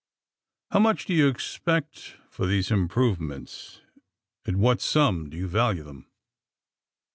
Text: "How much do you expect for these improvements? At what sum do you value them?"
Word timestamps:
"How 0.71 0.79
much 0.79 1.05
do 1.05 1.13
you 1.13 1.27
expect 1.27 2.15
for 2.31 2.47
these 2.47 2.71
improvements? 2.71 3.81
At 4.47 4.55
what 4.55 4.81
sum 4.81 5.29
do 5.29 5.37
you 5.37 5.47
value 5.47 5.83
them?" 5.83 6.07